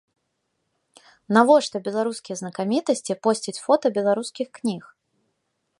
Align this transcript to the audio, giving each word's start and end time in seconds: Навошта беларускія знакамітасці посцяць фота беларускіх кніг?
Навошта 1.37 1.77
беларускія 1.89 2.35
знакамітасці 2.41 3.13
посцяць 3.27 3.57
фота 3.67 3.87
беларускіх 3.99 4.47
кніг? 4.61 4.83